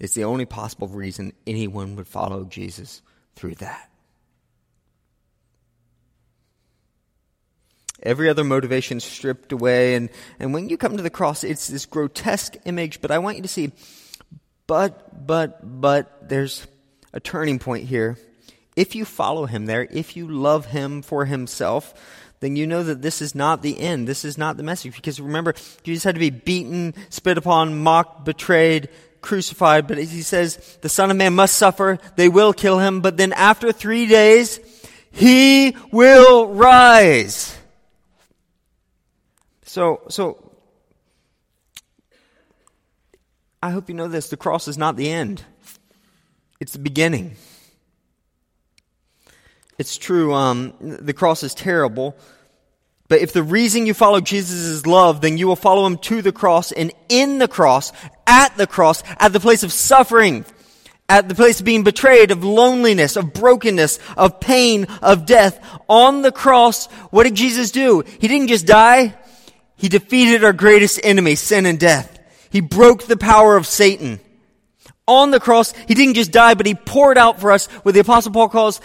[0.00, 3.00] It's the only possible reason anyone would follow Jesus
[3.36, 3.90] through that.
[8.02, 9.94] Every other motivation stripped away.
[9.94, 13.36] And, and when you come to the cross, it's this grotesque image, but I want
[13.36, 13.72] you to see,
[14.66, 16.66] but, but, but, there's
[17.14, 18.18] a turning point here.
[18.76, 21.94] If you follow him there, if you love him for himself,
[22.40, 24.06] then you know that this is not the end.
[24.06, 24.96] This is not the message.
[24.96, 25.54] Because remember,
[25.84, 28.88] Jesus had to be beaten, spit upon, mocked, betrayed,
[29.22, 29.86] crucified.
[29.86, 31.98] But he says, the Son of Man must suffer.
[32.16, 33.00] They will kill him.
[33.00, 34.58] But then after three days,
[35.12, 37.56] he will rise.
[39.62, 40.52] So, so,
[43.62, 44.28] I hope you know this.
[44.28, 45.44] The cross is not the end.
[46.60, 47.36] It's the beginning.
[49.78, 52.16] It's true, um, the cross is terrible.
[53.08, 56.22] But if the reason you follow Jesus is love, then you will follow him to
[56.22, 57.92] the cross and in the cross,
[58.26, 60.44] at the cross, at the place of suffering,
[61.08, 65.60] at the place of being betrayed, of loneliness, of brokenness, of pain, of death.
[65.88, 68.02] On the cross, what did Jesus do?
[68.20, 69.14] He didn't just die.
[69.76, 72.18] He defeated our greatest enemy, sin and death.
[72.50, 74.20] He broke the power of Satan
[75.06, 78.00] on the cross, he didn't just die, but he poured out for us what the
[78.00, 78.80] apostle Paul calls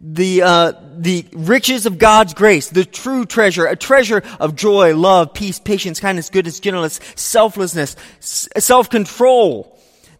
[0.00, 5.34] the, uh, the riches of God's grace, the true treasure, a treasure of joy, love,
[5.34, 9.72] peace, patience, kindness, goodness, gentleness, selflessness, self-control.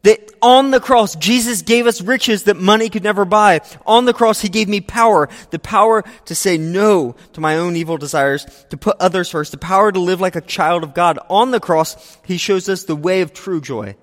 [0.02, 3.60] That on the cross, Jesus gave us riches that money could never buy.
[3.86, 5.28] On the cross, He gave me power.
[5.50, 9.58] The power to say no to my own evil desires, to put others first, the
[9.58, 11.18] power to live like a child of God.
[11.28, 13.96] On the cross, He shows us the way of true joy.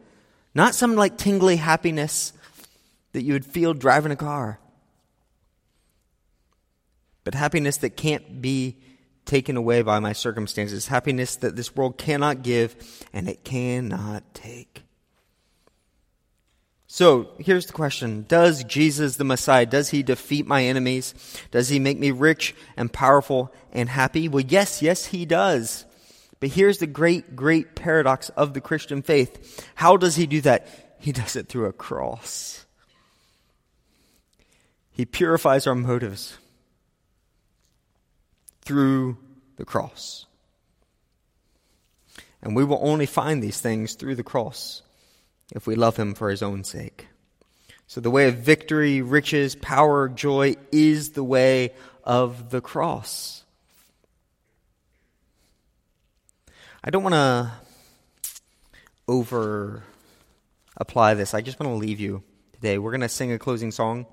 [0.56, 2.34] Not some like tingly happiness
[3.14, 4.60] that you would feel driving a car,
[7.24, 8.78] but happiness that can't be
[9.26, 14.84] taken away by my circumstances, happiness that this world cannot give and it cannot take.
[16.88, 21.16] So here's the question Does Jesus, the Messiah, does he defeat my enemies?
[21.50, 24.28] Does he make me rich and powerful and happy?
[24.28, 25.86] Well, yes, yes, he does.
[26.44, 29.66] But here's the great, great paradox of the Christian faith.
[29.76, 30.68] How does he do that?
[31.00, 32.66] He does it through a cross.
[34.92, 36.38] He purifies our motives
[38.60, 39.16] through
[39.56, 40.26] the cross.
[42.42, 44.82] And we will only find these things through the cross
[45.56, 47.08] if we love him for his own sake.
[47.88, 51.74] So the way of victory, riches, power, joy is the way
[52.04, 53.43] of the cross.
[56.84, 57.52] I don't want to
[59.08, 59.84] over
[60.76, 61.34] apply this.
[61.34, 62.24] I just want to leave you
[62.54, 62.78] today.
[62.78, 64.06] We're going to sing a closing song.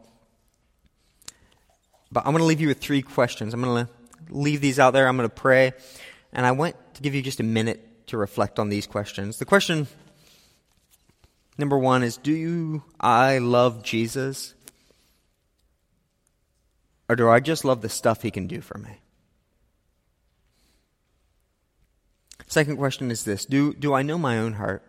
[2.12, 3.54] But I'm going to leave you with three questions.
[3.54, 3.92] I'm going to
[4.28, 5.08] leave these out there.
[5.08, 5.72] I'm going to pray.
[6.32, 9.38] And I want to give you just a minute to reflect on these questions.
[9.38, 9.88] The question
[11.58, 14.54] number one is Do you, I love Jesus?
[17.08, 19.00] Or do I just love the stuff he can do for me?
[22.50, 24.82] Second question is this Do, do I know my own heart?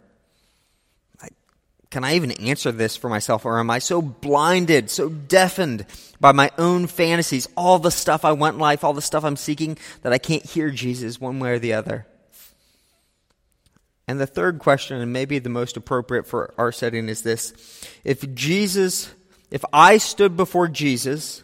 [1.92, 3.46] can I even answer this for myself?
[3.46, 5.86] Or am I so blinded, so deafened
[6.22, 9.36] by my own fantasies, all the stuff I want in life, all the stuff I'm
[9.36, 12.08] seeking, that I can't hear Jesus one way or the other?
[14.08, 17.54] And the third question, and maybe the most appropriate for our setting, is this
[18.06, 19.14] If Jesus,
[19.52, 21.44] if I stood before Jesus,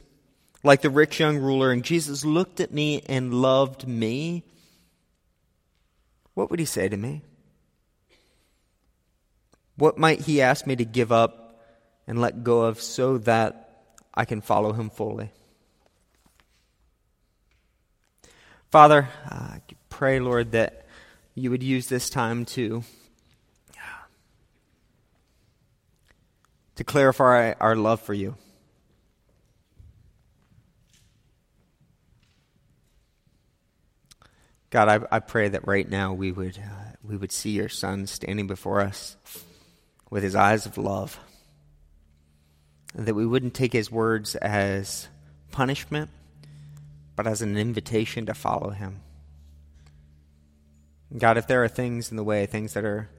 [0.64, 4.44] like the rich young ruler, and Jesus looked at me and loved me,
[6.38, 7.24] what would he say to me?
[9.76, 11.64] What might he ask me to give up
[12.06, 15.32] and let go of so that I can follow him fully?
[18.70, 20.86] Father, I pray, Lord, that
[21.34, 22.84] you would use this time to
[26.76, 28.36] to clarify our love for you.
[34.70, 38.06] God, I, I pray that right now we would, uh, we would see your Son
[38.06, 39.16] standing before us
[40.10, 41.20] with his eyes of love.
[42.94, 45.08] And that we wouldn't take his words as
[45.52, 46.10] punishment,
[47.16, 49.02] but as an invitation to follow him.
[51.18, 53.10] God, if there are things in the way, things that are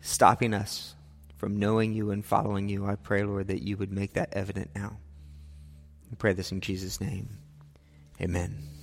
[0.00, 0.94] stopping us
[1.36, 4.70] from knowing you and following you, I pray, Lord, that you would make that evident
[4.74, 4.98] now.
[6.10, 7.28] We pray this in Jesus' name.
[8.20, 8.73] Amen.